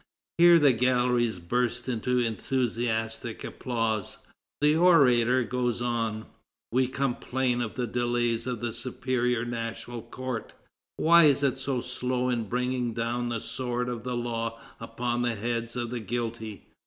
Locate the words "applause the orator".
3.43-5.43